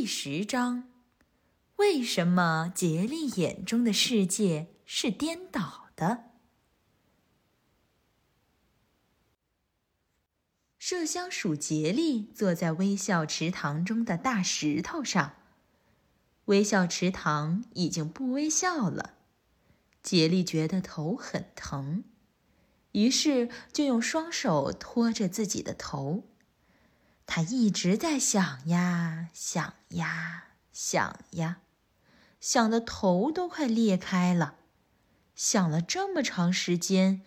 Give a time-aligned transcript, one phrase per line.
[0.00, 0.88] 第十章：
[1.74, 6.26] 为什么杰利眼中的世界是颠倒的？
[10.80, 15.34] 麝香鼠杰利坐在微笑池塘中的大石头上，
[16.44, 19.14] 微笑池塘已经不微笑了。
[20.04, 22.04] 杰利觉得头很疼，
[22.92, 26.22] 于是就用双手托着自己的头。
[27.30, 31.58] 他一直在想呀想呀想呀，
[32.40, 34.54] 想的头都快裂开了。
[35.36, 37.20] 想了这么长时间，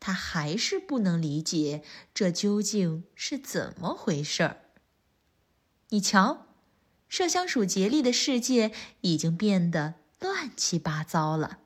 [0.00, 4.56] 他还是不能理解这究竟是怎么回事儿。
[5.90, 6.48] 你瞧，
[7.08, 11.60] 麝香鼠杰利的世界已经变得乱七八糟了。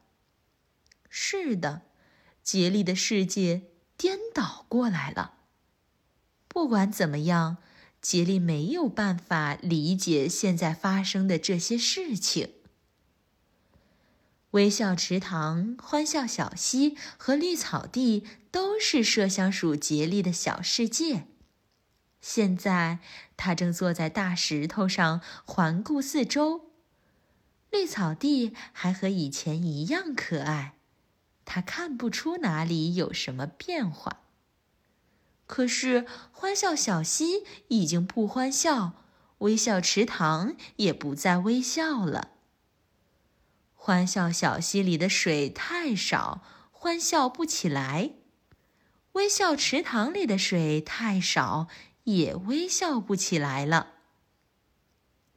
[1.09, 1.83] 是的，
[2.43, 3.63] 杰利的世界
[3.97, 5.39] 颠倒过来了。
[6.49, 7.57] 不管怎么样。
[8.01, 12.55] 杰利没有办法理解现在发生的这些事情。
[14.53, 21.27] 微笑池塘、欢笑小溪和绿草地都是麝香鼠杰利的小世界。
[22.21, 22.99] 现在，
[23.37, 26.71] 他正坐在大石头上环顾四周。
[27.71, 30.77] 绿草地还和以前一样可爱，
[31.45, 34.21] 他看不出哪里有什么变化。
[35.49, 39.03] 可是，欢笑小溪已经不欢笑，
[39.39, 42.33] 微笑池塘也不再微笑了。
[43.75, 48.17] 欢笑小溪里的水太少，欢笑不起来；
[49.13, 51.69] 微笑池塘里的水太少，
[52.05, 53.95] 也微笑不起来了。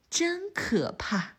[0.10, 1.38] 真可怕！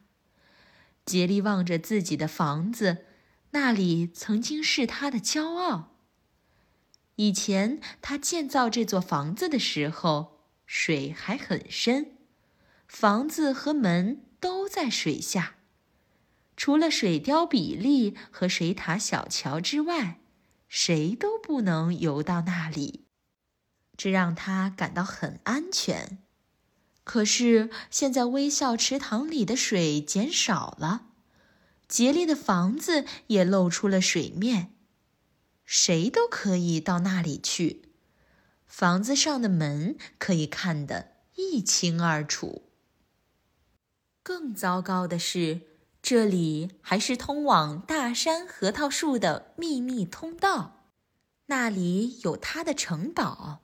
[1.05, 3.05] 杰利望着自己的房子，
[3.51, 5.92] 那里曾经是他的骄傲。
[7.17, 12.17] 以前他建造这座房子的时候，水还很深，
[12.89, 15.57] 房子和门都在水下。
[16.57, 20.21] 除了水雕比利和水塔小乔之外，
[20.69, 23.05] 谁都不能游到那里，
[23.97, 26.19] 这让他感到很安全。
[27.05, 31.07] 可是现在微笑池塘里的水减少了，
[31.89, 34.75] 杰利的房子也露出了水面。
[35.75, 37.89] 谁都可以到那里去，
[38.67, 42.65] 房子上的门可以看得一清二楚。
[44.23, 45.63] 更糟糕的是，
[46.03, 50.91] 这里还是通往大山核桃树的秘密通道，
[51.47, 53.63] 那里有他的城堡，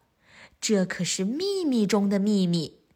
[0.58, 2.86] 这可是秘密中的秘密。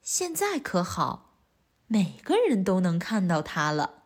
[0.00, 1.40] 现在可好，
[1.88, 4.04] 每个人都能看到它了，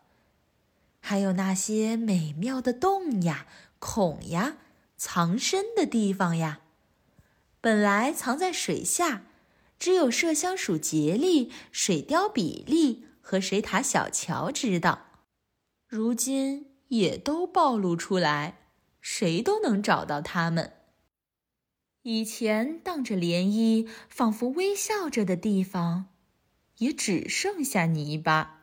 [1.00, 3.46] 还有那些美妙的洞呀。
[3.78, 4.56] 孔呀，
[4.96, 6.60] 藏身的地方呀，
[7.60, 9.24] 本来藏在水下，
[9.78, 15.06] 只有麝香鼠杰利、水貂比利和水獭小乔知道。
[15.86, 18.58] 如今也都暴露出来，
[19.00, 20.72] 谁都能找到他们。
[22.02, 26.06] 以前荡着涟漪、仿佛微笑着的地方，
[26.78, 28.62] 也只剩下泥巴。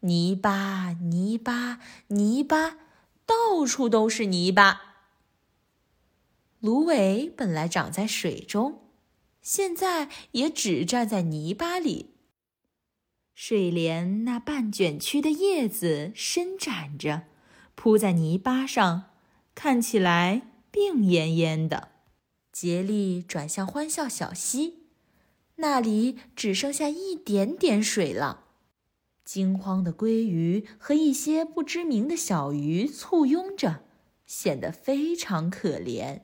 [0.00, 2.76] 泥巴，泥巴，泥巴。
[3.28, 4.80] 到处都是泥巴。
[6.60, 8.80] 芦苇本来长在水中，
[9.42, 12.14] 现在也只站在泥巴里。
[13.34, 17.24] 睡莲那半卷曲的叶子伸展着，
[17.74, 19.10] 铺在泥巴上，
[19.54, 21.90] 看起来病恹恹的。
[22.50, 24.86] 杰利转向欢笑小溪，
[25.56, 28.46] 那里只剩下一点点水了。
[29.28, 33.84] 惊慌的鲑鱼和一些不知名的小鱼簇拥着，
[34.24, 36.22] 显得非常可怜。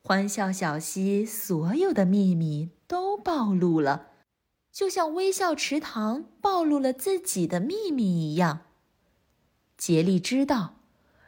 [0.00, 4.10] 欢笑小溪所有的秘密都暴露了，
[4.70, 8.60] 就像微笑池塘暴露了自己的秘密一样。
[9.76, 10.76] 杰利知道，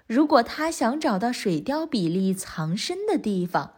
[0.07, 3.75] 如果他想找到水貂比利藏身的地方，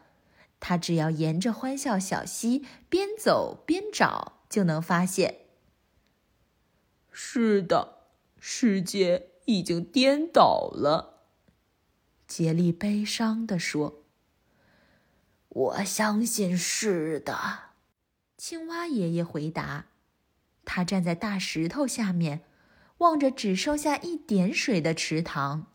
[0.61, 5.46] 他只要沿着欢笑小溪边走边找，就能发现。
[7.19, 8.01] 是的，
[8.39, 11.23] 世界已经颠倒了。
[12.29, 14.03] 杰利悲伤地说
[15.49, 17.71] ：“我相信是的。”
[18.37, 19.87] 青蛙爷爷回答。
[20.67, 22.43] 他站在大石头下面，
[22.99, 25.69] 望着只剩下一点水的池塘。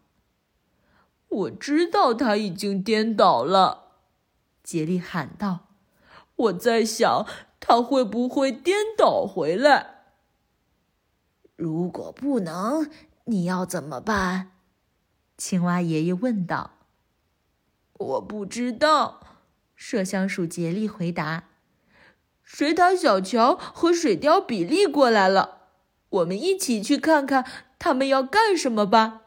[1.27, 3.93] “我知道它已经颠倒了。”
[4.63, 5.69] 杰利喊道。
[6.35, 7.25] “我在想，
[7.59, 9.97] 它会不会颠倒回来？”
[11.61, 12.89] 如果不能，
[13.25, 14.53] 你要怎么办？
[15.37, 16.71] 青蛙爷爷问道。
[17.93, 19.19] “我不知道。”
[19.77, 21.43] 麝香鼠杰利回答。
[22.41, 25.67] “水獭小乔和水貂比利过来了，
[26.09, 27.45] 我们一起去看看
[27.77, 29.20] 他们要干什么吧。